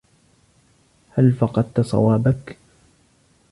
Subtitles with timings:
[1.09, 2.57] هل فقدت صوابَك؟